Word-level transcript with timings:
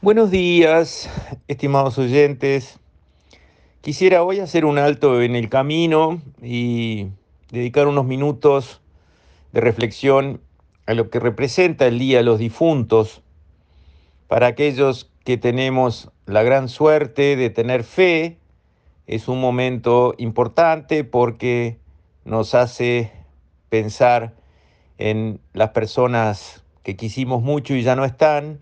Buenos 0.00 0.30
días, 0.30 1.10
estimados 1.48 1.98
oyentes. 1.98 2.78
Quisiera 3.80 4.22
hoy 4.22 4.38
hacer 4.38 4.64
un 4.64 4.78
alto 4.78 5.20
en 5.22 5.34
el 5.34 5.48
camino 5.48 6.22
y 6.40 7.08
dedicar 7.50 7.88
unos 7.88 8.06
minutos 8.06 8.80
de 9.50 9.60
reflexión 9.60 10.40
a 10.86 10.94
lo 10.94 11.10
que 11.10 11.18
representa 11.18 11.88
el 11.88 11.98
Día 11.98 12.18
de 12.18 12.22
los 12.22 12.38
Difuntos 12.38 13.22
para 14.28 14.46
aquellos 14.46 15.10
que 15.24 15.36
tenemos 15.36 16.12
la 16.26 16.44
gran 16.44 16.68
suerte 16.68 17.34
de 17.34 17.50
tener 17.50 17.82
fe. 17.82 18.38
Es 19.08 19.26
un 19.26 19.40
momento 19.40 20.14
importante 20.16 21.02
porque 21.02 21.76
nos 22.24 22.54
hace 22.54 23.10
pensar 23.68 24.36
en 24.96 25.40
las 25.54 25.70
personas 25.70 26.62
que 26.84 26.94
quisimos 26.94 27.42
mucho 27.42 27.74
y 27.74 27.82
ya 27.82 27.96
no 27.96 28.04
están 28.04 28.60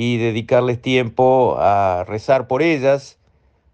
y 0.00 0.16
dedicarles 0.16 0.80
tiempo 0.80 1.56
a 1.58 2.04
rezar 2.04 2.46
por 2.46 2.62
ellas, 2.62 3.18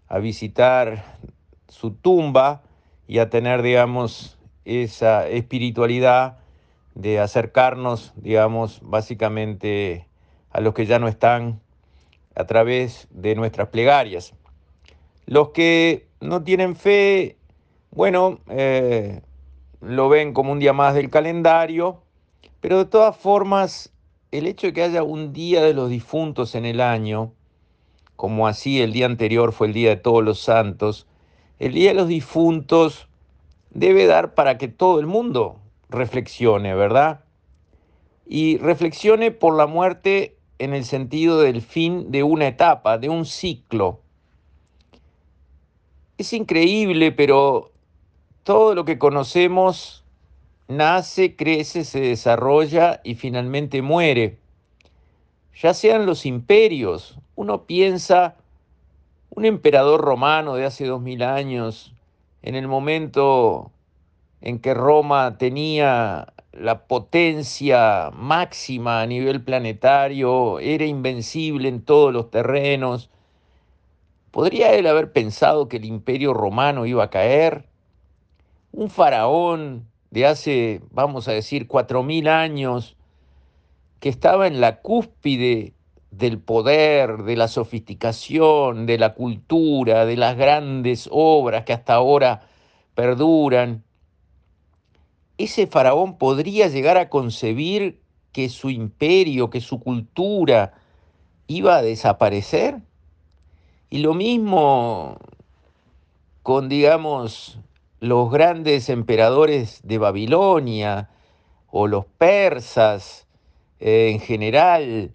a 0.07 0.17
visitar 0.17 1.19
su 1.67 1.91
tumba 1.91 2.63
y 3.07 3.19
a 3.19 3.29
tener, 3.29 3.61
digamos, 3.61 4.39
esa 4.63 5.27
espiritualidad 5.27 6.39
de 6.95 7.19
acercarnos, 7.19 8.11
digamos, 8.15 8.79
básicamente 8.81 10.07
a 10.49 10.61
los 10.61 10.73
que 10.73 10.87
ya 10.87 10.97
no 10.97 11.07
están 11.07 11.61
a 12.33 12.45
través 12.45 13.07
de 13.11 13.35
nuestras 13.35 13.67
plegarias. 13.67 14.33
Los 15.27 15.49
que 15.49 16.07
no 16.21 16.41
tienen 16.41 16.75
fe, 16.75 17.37
bueno, 17.91 18.39
eh, 18.49 19.21
lo 19.79 20.09
ven 20.09 20.33
como 20.33 20.53
un 20.53 20.57
día 20.57 20.73
más 20.73 20.95
del 20.95 21.11
calendario, 21.11 22.01
pero 22.61 22.79
de 22.79 22.85
todas 22.85 23.15
formas 23.15 23.91
el 24.37 24.47
hecho 24.47 24.67
de 24.67 24.73
que 24.73 24.83
haya 24.83 25.03
un 25.03 25.33
día 25.33 25.63
de 25.63 25.73
los 25.73 25.89
difuntos 25.89 26.55
en 26.55 26.65
el 26.65 26.81
año, 26.81 27.31
como 28.15 28.47
así 28.47 28.81
el 28.81 28.93
día 28.93 29.05
anterior 29.05 29.51
fue 29.51 29.67
el 29.67 29.73
Día 29.73 29.89
de 29.89 29.97
Todos 29.97 30.23
los 30.23 30.39
Santos, 30.39 31.07
el 31.59 31.73
Día 31.73 31.89
de 31.89 31.95
los 31.95 32.07
Difuntos 32.07 33.07
debe 33.71 34.05
dar 34.05 34.33
para 34.33 34.57
que 34.57 34.67
todo 34.67 34.99
el 34.99 35.05
mundo 35.05 35.59
reflexione, 35.89 36.73
¿verdad? 36.75 37.21
Y 38.25 38.57
reflexione 38.57 39.31
por 39.31 39.55
la 39.55 39.67
muerte 39.67 40.37
en 40.59 40.73
el 40.73 40.85
sentido 40.85 41.41
del 41.41 41.61
fin 41.61 42.11
de 42.11 42.23
una 42.23 42.47
etapa, 42.47 42.97
de 42.97 43.09
un 43.09 43.25
ciclo. 43.25 43.99
Es 46.17 46.31
increíble, 46.31 47.11
pero 47.11 47.71
todo 48.43 48.73
lo 48.73 48.85
que 48.85 48.97
conocemos 48.97 50.04
nace, 50.67 51.35
crece, 51.35 51.83
se 51.83 51.99
desarrolla 51.99 53.01
y 53.03 53.15
finalmente 53.15 53.81
muere. 53.81 54.37
Ya 55.61 55.73
sean 55.73 56.05
los 56.05 56.25
imperios, 56.25 57.17
uno 57.35 57.63
piensa 57.63 58.35
un 59.29 59.45
emperador 59.45 60.01
romano 60.01 60.55
de 60.55 60.65
hace 60.65 60.85
dos 60.85 61.01
mil 61.01 61.23
años, 61.23 61.93
en 62.41 62.55
el 62.55 62.67
momento 62.67 63.71
en 64.41 64.59
que 64.59 64.73
Roma 64.73 65.37
tenía 65.37 66.33
la 66.51 66.87
potencia 66.87 68.11
máxima 68.13 69.01
a 69.01 69.07
nivel 69.07 69.43
planetario, 69.43 70.59
era 70.59 70.85
invencible 70.85 71.67
en 71.67 71.81
todos 71.81 72.13
los 72.13 72.29
terrenos. 72.31 73.09
¿Podría 74.31 74.73
él 74.73 74.87
haber 74.87 75.11
pensado 75.11 75.67
que 75.67 75.77
el 75.77 75.85
imperio 75.85 76.33
romano 76.33 76.85
iba 76.85 77.03
a 77.03 77.09
caer? 77.09 77.65
Un 78.71 78.89
faraón 78.89 79.87
de 80.11 80.25
hace, 80.25 80.81
vamos 80.91 81.27
a 81.27 81.31
decir, 81.31 81.67
cuatro 81.67 82.03
mil 82.03 82.27
años, 82.27 82.95
que 83.99 84.09
estaba 84.09 84.47
en 84.47 84.61
la 84.61 84.81
cúspide 84.81 85.73
del 86.11 86.39
poder, 86.39 87.23
de 87.23 87.35
la 87.35 87.47
sofisticación, 87.47 88.85
de 88.85 88.97
la 88.97 89.13
cultura, 89.13 90.05
de 90.05 90.15
las 90.15 90.37
grandes 90.37 91.09
obras 91.11 91.65
que 91.65 91.73
hasta 91.73 91.95
ahora 91.95 92.47
perduran, 92.93 93.83
ese 95.37 95.67
faraón 95.67 96.17
podría 96.17 96.67
llegar 96.67 96.97
a 96.97 97.09
concebir 97.09 97.99
que 98.31 98.49
su 98.49 98.69
imperio, 98.69 99.49
que 99.49 99.61
su 99.61 99.79
cultura 99.79 100.73
iba 101.47 101.77
a 101.77 101.81
desaparecer. 101.81 102.81
Y 103.89 103.99
lo 103.99 104.13
mismo 104.13 105.17
con, 106.41 106.69
digamos, 106.69 107.59
los 108.07 108.29
grandes 108.31 108.89
emperadores 108.89 109.79
de 109.83 109.97
Babilonia 109.97 111.09
o 111.71 111.87
los 111.87 112.05
persas 112.05 113.25
eh, 113.79 114.11
en 114.11 114.19
general, 114.19 115.11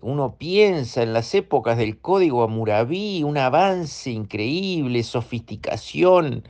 uno 0.00 0.36
piensa 0.36 1.02
en 1.02 1.12
las 1.12 1.34
épocas 1.34 1.76
del 1.76 1.98
código 1.98 2.42
Amurabi, 2.42 3.22
un 3.22 3.36
avance 3.36 4.10
increíble, 4.10 5.02
sofisticación, 5.02 6.42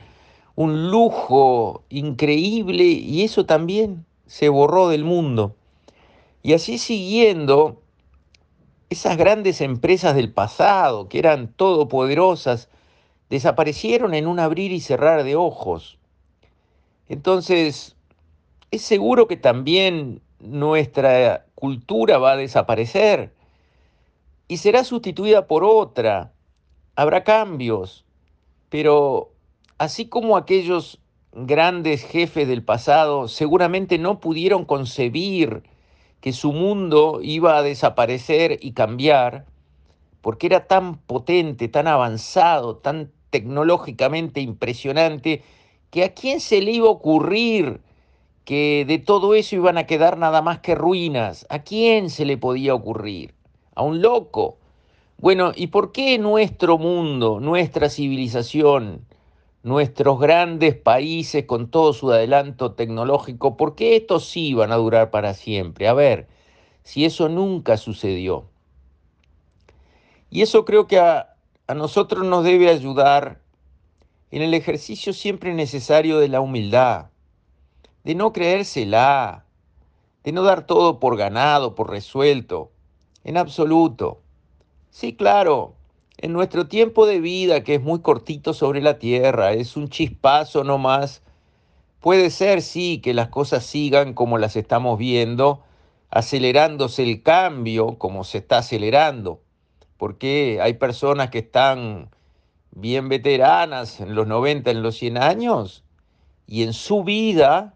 un 0.55 0.89
lujo 0.89 1.83
increíble 1.89 2.83
y 2.83 3.23
eso 3.23 3.45
también 3.45 4.05
se 4.25 4.47
borró 4.49 4.87
del 4.87 5.03
mundo. 5.03 5.55
Y 6.41 6.53
así 6.53 6.77
siguiendo, 6.77 7.81
esas 8.89 9.17
grandes 9.17 9.59
empresas 9.59 10.15
del 10.15 10.31
pasado, 10.31 11.09
que 11.09 11.19
eran 11.19 11.49
todopoderosas, 11.49 12.69
desaparecieron 13.29 14.13
en 14.13 14.27
un 14.27 14.39
abrir 14.39 14.71
y 14.71 14.79
cerrar 14.79 15.23
de 15.23 15.35
ojos. 15.35 15.97
Entonces, 17.09 17.95
es 18.71 18.81
seguro 18.81 19.27
que 19.27 19.37
también 19.37 20.21
nuestra 20.39 21.45
cultura 21.55 22.17
va 22.17 22.33
a 22.33 22.37
desaparecer 22.37 23.33
y 24.47 24.57
será 24.57 24.83
sustituida 24.83 25.47
por 25.47 25.63
otra. 25.63 26.33
Habrá 26.95 27.23
cambios, 27.23 28.05
pero 28.69 29.31
así 29.77 30.07
como 30.07 30.37
aquellos 30.37 30.99
grandes 31.33 32.03
jefes 32.03 32.47
del 32.47 32.63
pasado 32.63 33.27
seguramente 33.27 33.97
no 33.97 34.19
pudieron 34.19 34.65
concebir 34.65 35.63
que 36.21 36.31
su 36.31 36.53
mundo 36.53 37.19
iba 37.21 37.57
a 37.57 37.63
desaparecer 37.63 38.59
y 38.61 38.73
cambiar, 38.73 39.45
porque 40.23 40.47
era 40.47 40.67
tan 40.67 40.95
potente, 40.99 41.67
tan 41.67 41.85
avanzado, 41.85 42.77
tan 42.77 43.11
tecnológicamente 43.29 44.39
impresionante, 44.39 45.43
que 45.91 46.05
a 46.05 46.13
quién 46.13 46.39
se 46.39 46.61
le 46.61 46.71
iba 46.71 46.87
a 46.87 46.91
ocurrir 46.91 47.81
que 48.45 48.85
de 48.87 48.99
todo 48.99 49.35
eso 49.35 49.57
iban 49.57 49.77
a 49.77 49.85
quedar 49.85 50.17
nada 50.17 50.41
más 50.41 50.59
que 50.59 50.75
ruinas. 50.75 51.45
¿A 51.49 51.59
quién 51.59 52.09
se 52.09 52.23
le 52.23 52.37
podía 52.37 52.73
ocurrir? 52.73 53.33
¿A 53.75 53.83
un 53.83 54.01
loco? 54.01 54.57
Bueno, 55.17 55.51
¿y 55.53 55.67
por 55.67 55.91
qué 55.91 56.17
nuestro 56.19 56.77
mundo, 56.77 57.41
nuestra 57.41 57.89
civilización, 57.89 59.05
nuestros 59.61 60.21
grandes 60.21 60.73
países 60.75 61.43
con 61.45 61.69
todo 61.69 61.91
su 61.91 62.13
adelanto 62.13 62.71
tecnológico, 62.71 63.57
por 63.57 63.75
qué 63.75 63.97
estos 63.97 64.25
sí 64.25 64.53
van 64.53 64.71
a 64.71 64.77
durar 64.77 65.11
para 65.11 65.33
siempre? 65.33 65.89
A 65.89 65.93
ver, 65.93 66.27
si 66.83 67.03
eso 67.03 67.27
nunca 67.27 67.75
sucedió. 67.75 68.52
Y 70.33 70.41
eso 70.41 70.65
creo 70.65 70.87
que 70.87 70.97
a, 70.97 71.35
a 71.67 71.75
nosotros 71.75 72.25
nos 72.25 72.43
debe 72.43 72.67
ayudar 72.67 73.39
en 74.31 74.41
el 74.41 74.55
ejercicio 74.55 75.13
siempre 75.13 75.53
necesario 75.53 76.17
de 76.17 76.27
la 76.27 76.41
humildad, 76.41 77.11
de 78.03 78.15
no 78.15 78.33
creérsela, 78.33 79.45
de 80.23 80.31
no 80.31 80.41
dar 80.41 80.65
todo 80.65 80.99
por 80.99 81.17
ganado, 81.17 81.75
por 81.75 81.91
resuelto, 81.91 82.71
en 83.23 83.37
absoluto. 83.37 84.23
Sí, 84.89 85.15
claro, 85.15 85.75
en 86.17 86.33
nuestro 86.33 86.67
tiempo 86.67 87.05
de 87.05 87.19
vida, 87.19 87.63
que 87.63 87.75
es 87.75 87.83
muy 87.83 88.01
cortito 88.01 88.55
sobre 88.55 88.81
la 88.81 88.97
tierra, 88.97 89.53
es 89.53 89.77
un 89.77 89.87
chispazo 89.87 90.63
nomás, 90.63 91.21
puede 91.99 92.31
ser, 92.31 92.63
sí, 92.63 93.01
que 93.03 93.13
las 93.13 93.27
cosas 93.27 93.67
sigan 93.67 94.15
como 94.15 94.39
las 94.39 94.55
estamos 94.55 94.97
viendo, 94.97 95.61
acelerándose 96.09 97.03
el 97.03 97.21
cambio 97.21 97.99
como 97.99 98.23
se 98.23 98.39
está 98.39 98.57
acelerando 98.57 99.42
porque 100.03 100.59
hay 100.61 100.73
personas 100.73 101.29
que 101.29 101.39
están 101.39 102.09
bien 102.71 103.07
veteranas 103.07 104.01
en 104.01 104.15
los 104.15 104.27
90, 104.27 104.69
en 104.69 104.83
los 104.83 104.97
100 104.97 105.17
años, 105.17 105.85
y 106.45 106.63
en 106.63 106.73
su 106.73 107.05
vida 107.05 107.75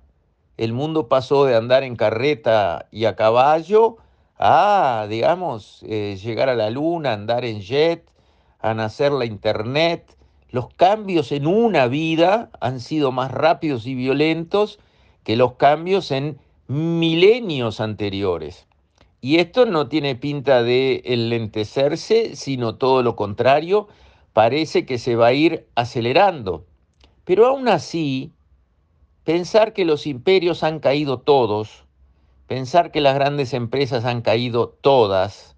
el 0.57 0.73
mundo 0.73 1.07
pasó 1.07 1.45
de 1.45 1.55
andar 1.55 1.83
en 1.83 1.95
carreta 1.95 2.89
y 2.91 3.05
a 3.05 3.15
caballo 3.15 3.95
a, 4.37 5.07
digamos, 5.09 5.85
eh, 5.87 6.19
llegar 6.21 6.49
a 6.49 6.55
la 6.55 6.69
luna, 6.69 7.13
andar 7.13 7.45
en 7.45 7.61
jet, 7.61 8.03
a 8.59 8.73
nacer 8.73 9.13
la 9.13 9.23
internet. 9.23 10.17
Los 10.49 10.67
cambios 10.73 11.31
en 11.31 11.47
una 11.47 11.87
vida 11.87 12.49
han 12.59 12.81
sido 12.81 13.13
más 13.13 13.31
rápidos 13.31 13.87
y 13.87 13.95
violentos 13.95 14.79
que 15.23 15.37
los 15.37 15.53
cambios 15.53 16.11
en 16.11 16.39
milenios 16.67 17.79
anteriores. 17.79 18.67
Y 19.19 19.39
esto 19.39 19.65
no 19.65 19.87
tiene 19.87 20.15
pinta 20.15 20.61
de 20.63 21.01
enlentecerse, 21.05 22.35
sino 22.35 22.75
todo 22.75 23.01
lo 23.01 23.15
contrario, 23.15 23.87
parece 24.33 24.85
que 24.85 24.99
se 24.99 25.15
va 25.15 25.27
a 25.27 25.33
ir 25.33 25.67
acelerando. 25.75 26.65
Pero 27.25 27.47
aún 27.47 27.67
así, 27.67 28.31
pensar 29.23 29.73
que 29.73 29.85
los 29.85 30.05
imperios 30.05 30.63
han 30.63 30.79
caído 30.79 31.19
todos, 31.19 31.85
pensar 32.45 32.91
que 32.91 33.01
las 33.01 33.15
grandes 33.15 33.53
empresas 33.53 34.05
han 34.05 34.21
caído 34.21 34.69
todas, 34.81 35.55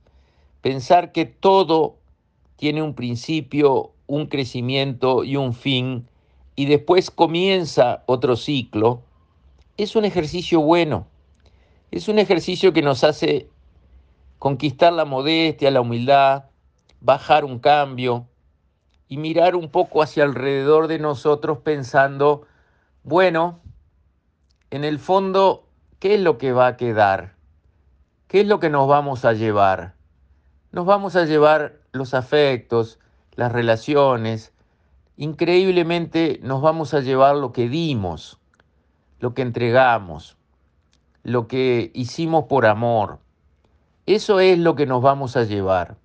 pensar 0.61 1.11
que 1.11 1.25
todo 1.25 1.97
tiene 2.55 2.81
un 2.81 2.95
principio, 2.95 3.91
un 4.07 4.27
crecimiento 4.27 5.23
y 5.23 5.35
un 5.35 5.53
fin, 5.53 6.07
y 6.55 6.65
después 6.65 7.11
comienza 7.11 8.03
otro 8.07 8.35
ciclo, 8.35 9.03
es 9.77 9.95
un 9.95 10.03
ejercicio 10.03 10.59
bueno. 10.61 11.07
Es 11.91 12.07
un 12.07 12.19
ejercicio 12.19 12.71
que 12.71 12.83
nos 12.83 13.03
hace 13.03 13.49
conquistar 14.37 14.93
la 14.93 15.05
modestia, 15.05 15.71
la 15.71 15.81
humildad, 15.81 16.45
bajar 17.01 17.45
un 17.45 17.57
cambio 17.57 18.27
y 19.07 19.17
mirar 19.17 19.55
un 19.55 19.69
poco 19.69 20.03
hacia 20.03 20.23
alrededor 20.23 20.87
de 20.87 20.99
nosotros 20.99 21.59
pensando, 21.59 22.45
bueno, 23.03 23.59
en 24.69 24.83
el 24.83 24.99
fondo, 24.99 25.67
¿qué 25.97 26.13
es 26.13 26.21
lo 26.21 26.37
que 26.37 26.51
va 26.51 26.67
a 26.67 26.77
quedar? 26.77 27.35
¿Qué 28.27 28.41
es 28.41 28.47
lo 28.47 28.59
que 28.59 28.69
nos 28.69 28.87
vamos 28.87 29.25
a 29.25 29.33
llevar? 29.33 29.95
Nos 30.71 30.85
vamos 30.85 31.15
a 31.15 31.25
llevar 31.25 31.79
los 31.91 32.13
afectos, 32.13 32.99
las 33.33 33.51
relaciones, 33.51 34.53
increíblemente 35.17 36.39
nos 36.43 36.61
vamos 36.61 36.93
a 36.93 36.99
llevar 36.99 37.35
lo 37.35 37.51
que 37.51 37.67
dimos, 37.67 38.39
lo 39.19 39.33
que 39.33 39.41
entregamos, 39.41 40.37
lo 41.23 41.47
que 41.47 41.91
hicimos 41.93 42.45
por 42.45 42.65
amor. 42.65 43.19
Eso 44.05 44.39
es 44.39 44.57
lo 44.57 44.75
que 44.75 44.85
nos 44.85 45.01
vamos 45.01 45.37
a 45.37 45.43
llevar. 45.43 45.97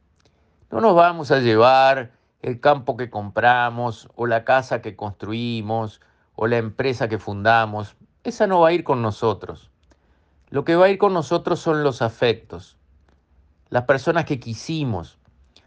No 0.70 0.80
nos 0.80 0.94
vamos 0.94 1.30
a 1.30 1.38
llevar 1.38 2.12
el 2.42 2.60
campo 2.60 2.96
que 2.96 3.10
compramos 3.10 4.08
o 4.16 4.26
la 4.26 4.44
casa 4.44 4.82
que 4.82 4.96
construimos 4.96 6.00
o 6.34 6.46
la 6.46 6.58
empresa 6.58 7.08
que 7.08 7.18
fundamos. 7.18 7.96
Esa 8.22 8.46
no 8.46 8.60
va 8.60 8.68
a 8.68 8.72
ir 8.72 8.84
con 8.84 9.00
nosotros. 9.00 9.70
Lo 10.50 10.64
que 10.64 10.76
va 10.76 10.86
a 10.86 10.90
ir 10.90 10.98
con 10.98 11.14
nosotros 11.14 11.60
son 11.60 11.82
los 11.82 12.02
afectos, 12.02 12.76
las 13.70 13.84
personas 13.84 14.24
que 14.24 14.38
quisimos, 14.38 15.18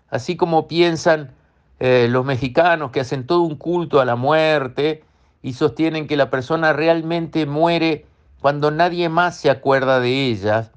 así 0.10 0.38
como 0.38 0.68
piensan 0.68 1.32
eh, 1.80 2.08
los 2.10 2.26
mexicanos 2.26 2.92
que 2.92 3.00
hacen 3.00 3.28
todo 3.28 3.42
un 3.42 3.56
culto 3.56 4.00
a 4.00 4.06
la 4.06 4.16
muerte 4.16 5.04
y 5.42 5.54
sostienen 5.54 6.08
que 6.08 6.18
la 6.18 6.30
persona 6.30 6.74
realmente 6.74 7.46
muere 7.46 8.06
cuando 8.42 8.72
nadie 8.72 9.10
más 9.10 9.38
se 9.38 9.50
acuerda 9.50 10.00
de 10.00 10.28
ella. 10.28 10.72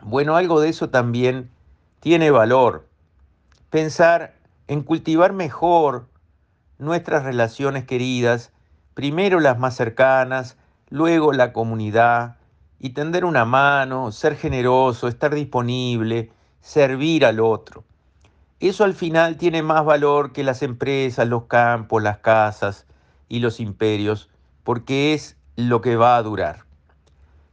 Bueno, 0.00 0.36
algo 0.36 0.60
de 0.60 0.68
eso 0.68 0.90
también 0.90 1.50
tiene 2.00 2.30
valor. 2.30 2.86
Pensar 3.70 4.34
en 4.68 4.82
cultivar 4.82 5.32
mejor 5.32 6.06
nuestras 6.78 7.24
relaciones 7.24 7.84
queridas, 7.84 8.52
primero 8.94 9.40
las 9.40 9.58
más 9.58 9.74
cercanas, 9.74 10.56
luego 10.88 11.32
la 11.32 11.52
comunidad, 11.52 12.36
y 12.78 12.90
tender 12.90 13.24
una 13.24 13.44
mano, 13.44 14.12
ser 14.12 14.36
generoso, 14.36 15.08
estar 15.08 15.34
disponible, 15.34 16.30
servir 16.60 17.26
al 17.26 17.40
otro. 17.40 17.84
Eso 18.60 18.84
al 18.84 18.94
final 18.94 19.36
tiene 19.36 19.62
más 19.62 19.84
valor 19.84 20.32
que 20.32 20.44
las 20.44 20.62
empresas, 20.62 21.28
los 21.28 21.44
campos, 21.44 22.02
las 22.02 22.18
casas 22.18 22.86
y 23.28 23.40
los 23.40 23.60
imperios, 23.60 24.30
porque 24.64 25.14
es 25.14 25.36
lo 25.56 25.80
que 25.80 25.96
va 25.96 26.16
a 26.16 26.22
durar. 26.22 26.67